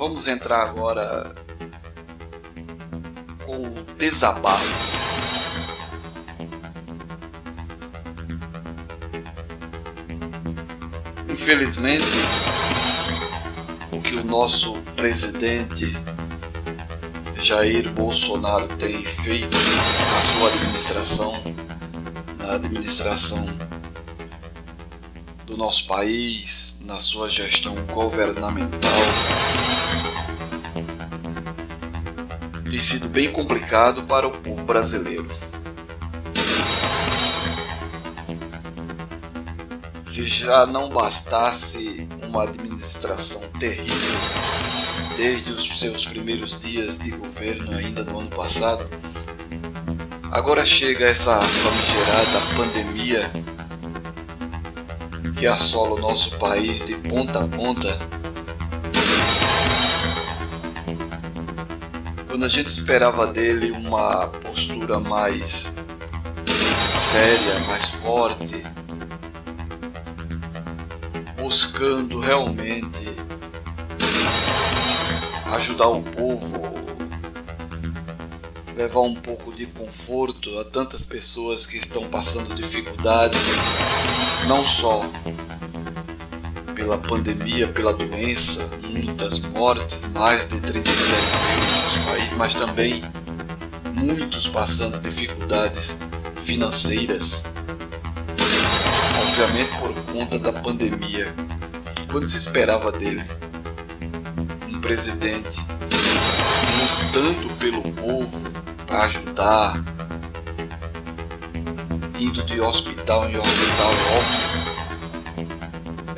vamos 0.00 0.26
entrar 0.28 0.62
agora 0.62 1.34
com 3.44 3.64
o 3.64 3.84
desabafo. 3.98 4.96
Infelizmente, 11.28 12.02
o 13.92 14.00
que 14.00 14.14
o 14.14 14.24
nosso 14.24 14.80
presidente 14.96 15.94
Jair 17.34 17.90
Bolsonaro 17.90 18.68
tem 18.78 19.04
feito 19.04 19.54
na 19.54 20.22
sua 20.22 20.48
administração, 20.48 21.34
na 22.38 22.54
administração 22.54 23.46
do 25.44 25.58
nosso 25.58 25.86
país, 25.86 26.80
na 26.86 26.98
sua 26.98 27.28
gestão 27.28 27.74
governamental, 27.84 28.90
tem 32.70 32.80
sido 32.80 33.08
bem 33.08 33.32
complicado 33.32 34.04
para 34.04 34.28
o 34.28 34.30
povo 34.30 34.64
brasileiro. 34.64 35.28
Se 40.04 40.24
já 40.24 40.64
não 40.66 40.88
bastasse 40.90 42.08
uma 42.22 42.44
administração 42.44 43.42
terrível 43.58 44.18
desde 45.16 45.50
os 45.50 45.80
seus 45.80 46.06
primeiros 46.06 46.58
dias 46.60 46.96
de 46.96 47.10
governo 47.10 47.76
ainda 47.76 48.04
no 48.04 48.20
ano 48.20 48.30
passado, 48.30 48.88
agora 50.30 50.64
chega 50.64 51.06
essa 51.06 51.40
famigerada 51.40 52.40
pandemia 52.56 53.30
que 55.36 55.46
assola 55.46 55.96
o 55.96 56.00
nosso 56.00 56.38
país 56.38 56.82
de 56.82 56.94
ponta 56.94 57.42
a 57.42 57.48
ponta. 57.48 58.19
Quando 62.30 62.44
a 62.44 62.48
gente 62.48 62.68
esperava 62.68 63.26
dele 63.26 63.72
uma 63.72 64.28
postura 64.28 65.00
mais 65.00 65.76
séria, 66.96 67.58
mais 67.66 67.90
forte, 67.90 68.62
buscando 71.36 72.20
realmente 72.20 73.00
ajudar 75.54 75.88
o 75.88 76.04
povo, 76.04 76.62
levar 78.76 79.00
um 79.00 79.16
pouco 79.16 79.52
de 79.52 79.66
conforto 79.66 80.56
a 80.60 80.64
tantas 80.64 81.04
pessoas 81.04 81.66
que 81.66 81.78
estão 81.78 82.06
passando 82.06 82.54
dificuldades, 82.54 83.40
não 84.46 84.64
só 84.64 85.02
pela 86.90 86.98
pandemia, 86.98 87.68
pela 87.68 87.92
doença, 87.92 88.68
muitas 88.82 89.38
mortes, 89.38 90.04
mais 90.12 90.48
de 90.48 90.60
37 90.60 91.20
mil 91.54 92.00
no 92.00 92.04
país, 92.04 92.34
mas 92.36 92.54
também 92.54 93.04
muitos 93.94 94.48
passando 94.48 94.98
dificuldades 95.00 96.00
financeiras 96.36 97.44
obviamente 99.22 99.70
por 99.78 99.94
conta 100.12 100.38
da 100.40 100.52
pandemia. 100.52 101.32
Quando 102.10 102.26
se 102.26 102.38
esperava 102.38 102.90
dele 102.90 103.24
um 104.68 104.80
presidente 104.80 105.64
lutando 107.04 107.54
pelo 107.56 107.82
povo 107.92 108.50
para 108.84 109.02
ajudar, 109.02 109.80
indo 112.18 112.42
de 112.42 112.60
hospital 112.60 113.30
em 113.30 113.38
hospital, 113.38 113.92
óbvio, 114.16 114.49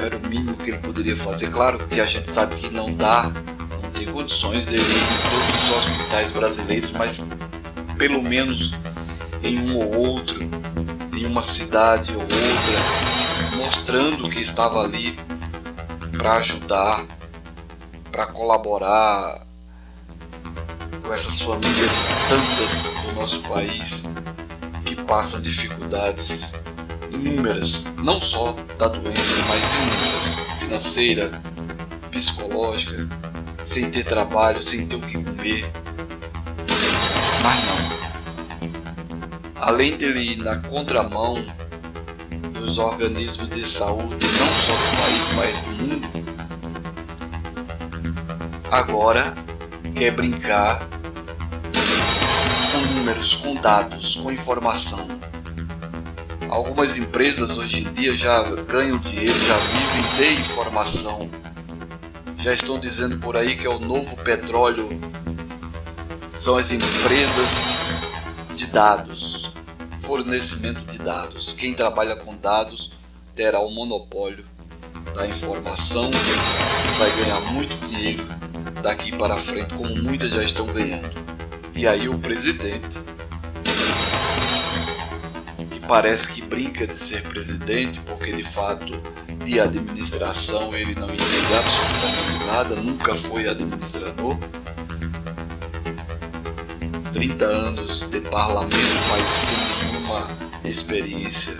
era 0.00 0.16
o 0.16 0.20
mínimo 0.28 0.56
que 0.56 0.70
ele 0.70 0.78
poderia 0.78 1.16
fazer. 1.16 1.50
Claro 1.50 1.78
que 1.86 2.00
a 2.00 2.06
gente 2.06 2.30
sabe 2.30 2.56
que 2.56 2.70
não 2.70 2.94
dá, 2.94 3.30
não 3.82 3.90
tem 3.90 4.06
condições 4.06 4.64
dele 4.64 4.78
ir 4.78 4.82
em 4.82 5.30
todos 5.30 5.64
os 5.64 5.76
hospitais 5.76 6.32
brasileiros, 6.32 6.92
mas 6.92 7.20
pelo 7.98 8.22
menos 8.22 8.72
em 9.42 9.58
um 9.58 9.76
ou 9.76 9.98
outro, 9.98 10.40
em 11.16 11.26
uma 11.26 11.42
cidade 11.42 12.12
ou 12.14 12.22
outra, 12.22 13.56
mostrando 13.56 14.28
que 14.28 14.40
estava 14.40 14.82
ali 14.82 15.18
para 16.16 16.34
ajudar, 16.34 17.04
para 18.10 18.26
colaborar 18.26 19.46
com 21.02 21.12
essas 21.12 21.40
famílias 21.40 22.06
tantas 22.28 22.84
do 23.04 23.20
nosso 23.20 23.40
país 23.40 24.10
que 24.84 24.96
passam 24.96 25.40
dificuldades 25.40 26.59
inúmeras, 27.12 27.86
não 27.98 28.20
só 28.20 28.56
da 28.78 28.88
doença, 28.88 29.36
mas 29.48 29.74
inúmeras, 29.74 30.58
financeira, 30.58 31.42
psicológica, 32.10 33.08
sem 33.64 33.90
ter 33.90 34.04
trabalho, 34.04 34.62
sem 34.62 34.86
ter 34.86 34.96
o 34.96 35.00
que 35.00 35.22
comer. 35.22 35.70
Mas 37.42 37.66
não 37.66 38.00
além 39.60 39.96
dele 39.96 40.20
ir 40.20 40.38
na 40.38 40.56
contramão 40.56 41.44
dos 42.54 42.78
organismos 42.78 43.48
de 43.50 43.66
saúde, 43.66 44.26
não 44.38 44.52
só 44.54 44.72
do 44.72 44.96
país, 44.96 45.32
mas 45.36 45.58
do 45.58 45.70
mundo, 45.84 46.08
agora 48.70 49.34
quer 49.94 50.12
brincar 50.12 50.88
com 52.72 52.94
números, 52.94 53.34
com 53.34 53.54
dados, 53.56 54.16
com 54.16 54.32
informação. 54.32 55.19
Algumas 56.60 56.98
empresas 56.98 57.56
hoje 57.56 57.80
em 57.80 57.92
dia 57.94 58.14
já 58.14 58.42
ganham 58.68 58.98
dinheiro, 58.98 59.40
já 59.46 59.56
vivem 59.56 60.34
de 60.34 60.40
informação. 60.42 61.30
Já 62.38 62.52
estão 62.52 62.78
dizendo 62.78 63.16
por 63.16 63.34
aí 63.34 63.56
que 63.56 63.66
é 63.66 63.70
o 63.70 63.78
novo 63.78 64.14
petróleo. 64.18 64.90
São 66.36 66.58
as 66.58 66.70
empresas 66.70 67.76
de 68.54 68.66
dados 68.66 69.50
fornecimento 70.00 70.84
de 70.84 70.98
dados. 70.98 71.54
Quem 71.54 71.72
trabalha 71.72 72.14
com 72.14 72.36
dados 72.36 72.92
terá 73.34 73.60
o 73.60 73.70
monopólio 73.70 74.44
da 75.14 75.26
informação, 75.26 76.10
vai 76.98 77.10
ganhar 77.22 77.40
muito 77.52 77.74
dinheiro 77.88 78.26
daqui 78.82 79.16
para 79.16 79.36
frente, 79.36 79.72
como 79.72 79.96
muitas 79.96 80.28
já 80.28 80.42
estão 80.42 80.66
ganhando. 80.66 81.10
E 81.74 81.88
aí 81.88 82.06
o 82.06 82.18
presidente, 82.18 82.98
parece 85.90 86.34
que 86.34 86.42
brinca 86.42 86.86
de 86.86 86.96
ser 86.96 87.20
presidente, 87.22 87.98
porque 88.06 88.32
de 88.32 88.44
fato 88.44 89.02
de 89.44 89.58
administração 89.58 90.72
ele 90.72 90.94
não 90.94 91.12
entende 91.12 91.54
absolutamente 91.58 92.46
nada, 92.46 92.76
nunca 92.76 93.16
foi 93.16 93.48
administrador. 93.48 94.36
30 97.12 97.44
anos 97.44 98.08
de 98.08 98.20
parlamento, 98.20 98.76
mas 99.08 99.28
sem 99.28 99.96
uma 100.04 100.28
experiência 100.64 101.56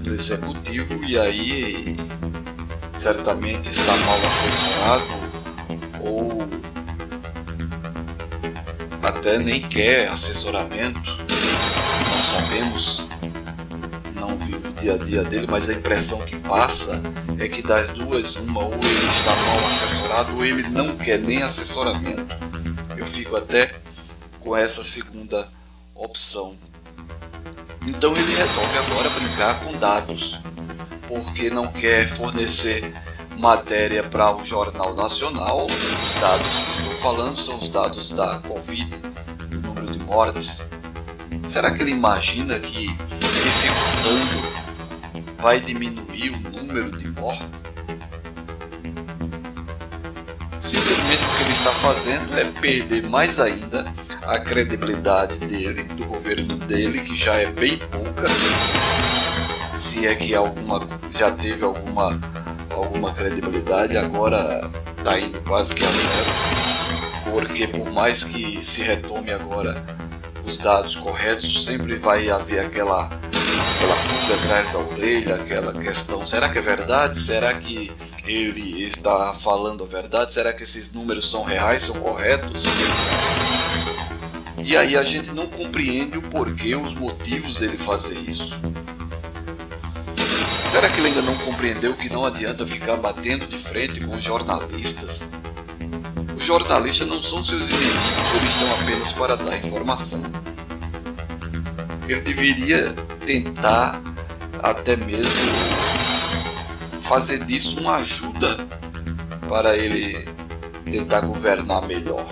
no 0.00 0.14
executivo 0.14 1.02
e 1.04 1.18
aí 1.18 1.96
certamente 2.96 3.70
está 3.70 3.96
mal 3.96 4.18
assessorado 4.24 5.04
ou 6.00 6.48
até 9.02 9.36
nem 9.40 9.60
quer 9.62 10.06
assessoramento, 10.10 11.10
não 11.10 12.22
sabemos, 12.24 13.01
não 14.32 14.38
vivo 14.38 14.68
o 14.68 14.72
dia 14.72 14.94
a 14.94 14.98
dia 14.98 15.24
dele, 15.24 15.46
mas 15.48 15.68
a 15.68 15.74
impressão 15.74 16.20
que 16.22 16.38
passa 16.38 17.02
é 17.38 17.48
que 17.48 17.62
das 17.62 17.90
duas, 17.90 18.36
uma 18.36 18.64
ou 18.64 18.72
ele 18.72 19.08
está 19.18 19.36
mal 19.36 19.58
assessorado 19.58 20.36
ou 20.36 20.44
ele 20.44 20.62
não 20.68 20.96
quer 20.96 21.18
nem 21.18 21.42
assessoramento. 21.42 22.34
Eu 22.96 23.06
fico 23.06 23.36
até 23.36 23.80
com 24.40 24.56
essa 24.56 24.82
segunda 24.82 25.48
opção. 25.94 26.56
Então 27.86 28.16
ele 28.16 28.34
resolve 28.34 28.78
agora 28.78 29.10
brincar 29.10 29.60
com 29.60 29.76
dados, 29.76 30.40
porque 31.06 31.50
não 31.50 31.66
quer 31.66 32.08
fornecer 32.08 32.94
matéria 33.38 34.02
para 34.02 34.34
o 34.34 34.44
Jornal 34.44 34.94
Nacional. 34.94 35.66
Os 35.66 36.20
dados 36.20 36.58
que 36.64 36.70
estou 36.70 36.94
falando 36.94 37.36
são 37.36 37.58
os 37.58 37.68
dados 37.68 38.10
da 38.10 38.38
Covid, 38.38 38.96
o 39.52 39.56
número 39.56 39.90
de 39.90 39.98
mortes. 39.98 40.64
Será 41.48 41.70
que 41.70 41.82
ele 41.82 41.90
imagina 41.90 42.58
que 42.58 42.96
dificultando 43.62 44.42
vai 45.40 45.60
diminuir 45.60 46.30
o 46.30 46.50
número 46.50 46.96
de 46.98 47.08
mortes? 47.08 47.46
Simplesmente 50.60 51.24
o 51.24 51.36
que 51.36 51.42
ele 51.44 51.52
está 51.52 51.70
fazendo 51.70 52.38
é 52.38 52.44
perder 52.60 53.08
mais 53.08 53.38
ainda 53.38 53.84
a 54.22 54.38
credibilidade 54.38 55.38
dele, 55.40 55.82
do 55.84 56.06
governo 56.06 56.56
dele, 56.56 57.00
que 57.00 57.16
já 57.16 57.34
é 57.34 57.46
bem 57.46 57.78
pouca, 57.78 58.26
se 59.76 60.06
é 60.06 60.14
que 60.14 60.34
alguma 60.34 60.80
já 61.10 61.30
teve 61.30 61.64
alguma 61.64 62.20
alguma 62.70 63.12
credibilidade, 63.12 63.96
agora 63.96 64.70
está 64.96 65.18
indo 65.20 65.40
quase 65.42 65.74
que 65.74 65.84
a 65.84 65.88
zero, 65.88 67.30
porque 67.30 67.66
por 67.66 67.92
mais 67.92 68.24
que 68.24 68.64
se 68.64 68.82
retome 68.82 69.32
agora 69.32 69.84
os 70.44 70.58
dados 70.58 70.96
corretos, 70.96 71.64
sempre 71.64 71.96
vai 71.96 72.30
haver 72.30 72.60
aquela 72.60 73.10
aquela 73.60 73.96
pulga 73.96 74.34
atrás 74.34 74.72
da 74.72 74.78
orelha, 74.78 75.34
aquela 75.36 75.72
questão, 75.72 76.24
será 76.24 76.48
que 76.48 76.58
é 76.58 76.62
verdade? 76.62 77.20
Será 77.20 77.52
que 77.54 77.92
ele 78.24 78.82
está 78.84 79.34
falando 79.34 79.84
a 79.84 79.86
verdade? 79.86 80.34
Será 80.34 80.52
que 80.52 80.62
esses 80.62 80.92
números 80.92 81.30
são 81.30 81.42
reais, 81.42 81.84
são 81.84 81.96
corretos? 82.00 82.64
E 84.64 84.76
aí 84.76 84.96
a 84.96 85.02
gente 85.02 85.32
não 85.32 85.46
compreende 85.46 86.18
o 86.18 86.22
porquê, 86.22 86.76
os 86.76 86.94
motivos 86.94 87.56
dele 87.56 87.76
fazer 87.76 88.18
isso. 88.20 88.60
Será 90.70 90.88
que 90.88 91.00
ele 91.00 91.08
ainda 91.08 91.22
não 91.22 91.36
compreendeu 91.36 91.92
que 91.94 92.08
não 92.08 92.24
adianta 92.24 92.66
ficar 92.66 92.96
batendo 92.96 93.46
de 93.46 93.58
frente 93.58 94.00
com 94.00 94.14
os 94.14 94.24
jornalistas? 94.24 95.30
Os 96.36 96.44
jornalistas 96.44 97.06
não 97.06 97.22
são 97.22 97.42
seus 97.44 97.68
inimigos, 97.68 98.36
eles 98.36 98.50
estão 98.50 98.72
apenas 98.80 99.12
para 99.12 99.36
dar 99.36 99.58
informação. 99.58 100.22
Ele 102.08 102.20
deveria 102.20 102.94
tentar 103.24 104.00
até 104.62 104.96
mesmo 104.96 105.52
fazer 107.00 107.44
disso 107.44 107.80
uma 107.80 107.96
ajuda 107.96 108.66
para 109.48 109.76
ele 109.76 110.28
tentar 110.90 111.20
governar 111.20 111.82
melhor. 111.86 112.26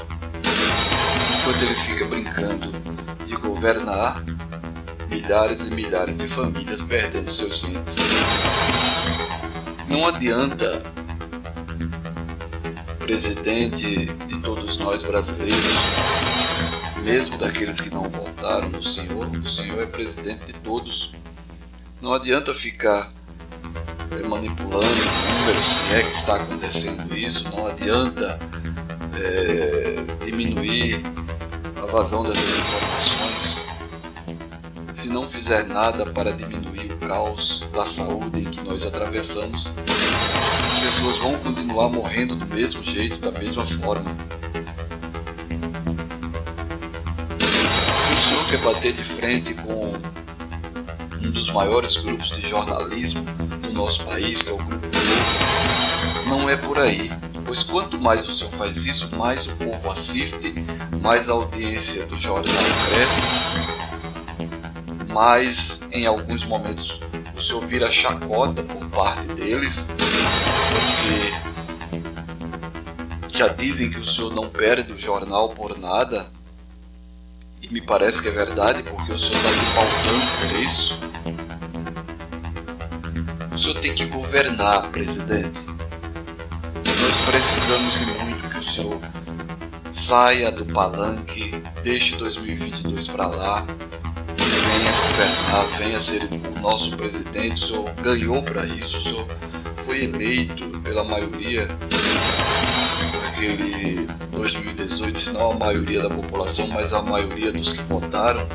Enquanto 1.40 1.62
ele 1.62 1.74
fica 1.74 2.04
brincando 2.06 2.72
de 3.26 3.34
governar, 3.36 4.22
milhares 5.08 5.66
e 5.66 5.70
milhares 5.74 6.16
de 6.16 6.28
famílias 6.28 6.82
perdendo 6.82 7.30
seus 7.30 7.64
entes. 7.64 7.96
Não 9.88 10.06
adianta 10.06 10.82
presidente 13.00 14.06
de 14.06 14.38
todos 14.38 14.78
nós 14.78 15.02
brasileiros, 15.02 15.58
mesmo 17.02 17.36
daqueles 17.38 17.80
que 17.80 17.90
não 17.90 18.08
no 18.58 18.82
Senhor, 18.82 19.28
o 19.28 19.48
Senhor 19.48 19.80
é 19.80 19.86
presidente 19.86 20.46
de 20.46 20.52
todos. 20.54 21.12
Não 22.00 22.12
adianta 22.12 22.52
ficar 22.52 23.08
é, 24.10 24.26
manipulando 24.26 24.86
números, 24.86 25.64
se 25.64 25.94
é 25.94 26.02
que 26.02 26.10
está 26.10 26.36
acontecendo 26.36 27.16
isso, 27.16 27.48
não 27.50 27.66
adianta 27.66 28.38
é, 29.16 30.24
diminuir 30.24 31.00
a 31.80 31.86
vazão 31.86 32.24
dessas 32.24 32.58
informações. 32.58 33.66
Se 34.92 35.08
não 35.08 35.26
fizer 35.26 35.64
nada 35.64 36.04
para 36.06 36.32
diminuir 36.32 36.92
o 36.92 36.96
caos 37.06 37.64
da 37.72 37.86
saúde 37.86 38.40
em 38.40 38.50
que 38.50 38.60
nós 38.62 38.84
atravessamos, 38.84 39.70
as 40.64 40.78
pessoas 40.80 41.16
vão 41.18 41.38
continuar 41.38 41.88
morrendo 41.88 42.34
do 42.34 42.46
mesmo 42.46 42.82
jeito, 42.82 43.18
da 43.20 43.30
mesma 43.38 43.64
forma. 43.64 44.10
Quer 48.50 48.58
bater 48.58 48.92
de 48.92 49.04
frente 49.04 49.54
com 49.54 49.92
um 51.24 51.30
dos 51.30 51.52
maiores 51.52 51.96
grupos 51.98 52.30
de 52.30 52.48
jornalismo 52.48 53.22
do 53.62 53.72
nosso 53.72 54.04
país, 54.04 54.42
que 54.42 54.50
é 54.50 54.52
o 54.52 54.56
Grupo 54.56 54.88
não 56.26 56.50
é 56.50 56.56
por 56.56 56.78
aí. 56.78 57.10
Pois 57.44 57.62
quanto 57.62 58.00
mais 58.00 58.26
o 58.28 58.32
senhor 58.32 58.50
faz 58.50 58.86
isso, 58.86 59.14
mais 59.16 59.46
o 59.46 59.54
povo 59.56 59.90
assiste, 59.90 60.54
mais 61.00 61.28
a 61.28 61.32
audiência 61.32 62.06
do 62.06 62.18
jornal 62.18 62.64
cresce, 62.88 63.20
mais 65.12 65.82
em 65.92 66.06
alguns 66.06 66.44
momentos 66.44 67.00
o 67.36 67.42
senhor 67.42 67.66
vira 67.66 67.90
chacota 67.90 68.62
por 68.62 68.86
parte 68.88 69.26
deles, 69.28 69.90
porque 73.18 73.36
já 73.36 73.48
dizem 73.48 73.90
que 73.90 73.98
o 73.98 74.04
senhor 74.04 74.32
não 74.34 74.48
perde 74.48 74.92
o 74.92 74.98
jornal 74.98 75.48
por 75.50 75.76
nada, 75.78 76.30
me 77.70 77.80
parece 77.80 78.22
que 78.22 78.28
é 78.28 78.32
verdade, 78.32 78.82
porque 78.82 79.12
o 79.12 79.18
senhor 79.18 79.36
está 79.36 79.50
se 79.50 79.64
pautando 79.74 80.26
por 80.40 80.60
isso. 80.60 80.98
O 83.52 83.58
senhor 83.58 83.78
tem 83.80 83.94
que 83.94 84.06
governar, 84.06 84.88
presidente. 84.90 85.66
Nós 86.84 87.20
precisamos 87.26 88.00
muito 88.00 88.48
que 88.48 88.58
o 88.58 88.62
senhor 88.62 89.00
saia 89.92 90.50
do 90.50 90.64
palanque, 90.64 91.62
deixe 91.82 92.16
2022 92.16 93.08
para 93.08 93.26
lá 93.26 93.66
venha 94.80 94.92
governar, 94.92 95.66
venha 95.78 96.00
ser 96.00 96.22
o 96.24 96.60
nosso 96.60 96.96
presidente. 96.96 97.62
O 97.62 97.66
senhor 97.66 97.90
ganhou 98.02 98.42
para 98.42 98.64
isso, 98.66 98.98
o 98.98 99.02
senhor 99.02 99.26
foi 99.76 100.04
eleito 100.04 100.64
pela 100.80 101.04
maioria 101.04 101.68
2018, 105.20 105.22
se 105.22 105.32
não 105.32 105.50
a 105.50 105.54
maioria 105.54 106.02
da 106.02 106.08
população, 106.08 106.66
mas 106.68 106.94
a 106.94 107.02
maioria 107.02 107.52
dos 107.52 107.74
que 107.74 107.82
votaram. 107.82 108.46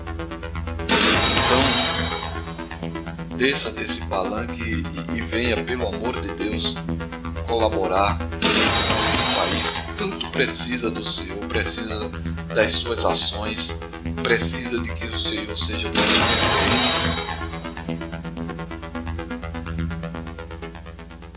Então, 3.28 3.38
desça 3.38 3.72
desse 3.72 4.02
palanque 4.06 4.64
e, 4.64 4.84
e 5.18 5.22
venha, 5.22 5.64
pelo 5.64 5.88
amor 5.88 6.20
de 6.20 6.30
Deus, 6.32 6.76
colaborar 7.48 8.18
com 8.18 8.28
esse 9.10 9.24
país 9.36 9.70
que 9.70 9.94
tanto 9.94 10.30
precisa 10.32 10.90
do 10.90 11.04
Senhor, 11.04 11.38
precisa 11.48 12.10
das 12.54 12.72
suas 12.72 13.06
ações, 13.06 13.80
precisa 14.24 14.82
de 14.82 14.92
que 14.94 15.06
o 15.06 15.20
Senhor 15.20 15.56
seja 15.58 15.88
nosso 15.90 16.02
presidente. 16.02 17.36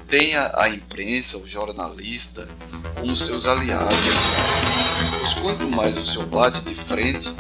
Tenha 0.09 0.51
a 0.55 0.71
imprensa, 0.71 1.37
o 1.37 1.47
jornalista, 1.47 2.49
como 2.99 3.15
seus 3.15 3.47
aliados, 3.47 3.95
pois 5.29 5.35
quanto 5.35 5.69
mais 5.69 5.97
o 5.97 6.05
Senhor 6.05 6.27
bate 6.27 6.61
de 6.63 6.75
frente, 6.75 7.35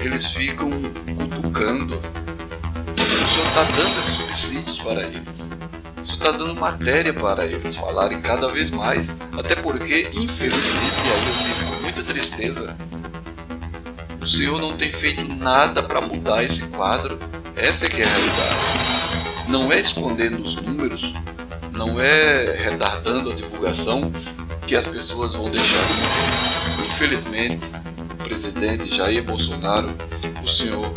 eles 0.00 0.26
ficam 0.26 0.68
cutucando. 1.16 1.94
O 1.94 3.28
Senhor 3.28 3.46
está 3.48 3.62
dando 3.76 4.04
subsídios 4.04 4.78
para 4.80 5.02
eles. 5.02 5.50
O 6.00 6.04
Senhor 6.04 6.18
está 6.18 6.30
dando 6.32 6.54
matéria 6.56 7.12
para 7.14 7.46
eles 7.46 7.76
falarem 7.76 8.20
cada 8.20 8.48
vez 8.48 8.70
mais. 8.70 9.16
Até 9.38 9.54
porque, 9.54 10.10
infelizmente, 10.12 10.96
e 11.04 11.10
aí 11.10 11.28
eu 11.28 11.54
digo 11.54 11.70
com 11.70 11.82
muita 11.82 12.02
tristeza, 12.02 12.76
o 14.20 14.26
Senhor 14.26 14.60
não 14.60 14.76
tem 14.76 14.90
feito 14.90 15.22
nada 15.22 15.82
para 15.84 16.00
mudar 16.00 16.42
esse 16.42 16.66
quadro. 16.68 17.18
Essa 17.54 17.86
é 17.86 17.88
que 17.90 18.02
é 18.02 18.04
a 18.04 18.08
realidade. 18.08 19.48
Não 19.48 19.72
é 19.72 19.78
escondendo 19.78 20.42
os 20.42 20.56
números, 20.56 21.12
não 21.70 22.00
é 22.00 22.56
retardando 22.56 23.30
a 23.30 23.34
divulgação 23.34 24.10
que 24.66 24.74
as 24.74 24.88
pessoas 24.88 25.34
vão 25.34 25.50
deixar 25.50 25.86
de 25.86 25.92
morrer. 25.94 26.31
Infelizmente, 27.02 27.68
o 28.12 28.14
presidente 28.22 28.94
Jair 28.94 29.24
Bolsonaro, 29.24 29.92
o 30.40 30.46
senhor 30.46 30.92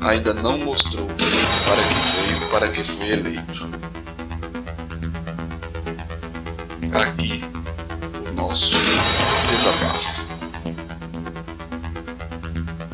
ainda 0.00 0.32
não 0.32 0.56
mostrou 0.56 1.06
para 1.06 1.82
que 1.82 1.94
veio, 2.16 2.50
para 2.50 2.68
que 2.68 2.82
foi 2.82 3.10
eleito. 3.10 3.68
Aqui 6.94 7.44
o 8.26 8.32
nosso 8.32 8.72
desabafo. 9.50 10.21